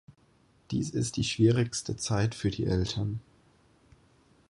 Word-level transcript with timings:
Dies 0.71 0.89
ist 0.89 1.15
die 1.17 1.23
schwierigste 1.23 1.95
Zeit 1.95 2.33
für 2.33 2.49
die 2.49 2.65
Eltern. 2.65 3.21